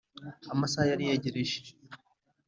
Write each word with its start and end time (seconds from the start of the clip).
amasaha 0.53 0.85
yari 0.91 1.03
yegereje. 1.09 1.59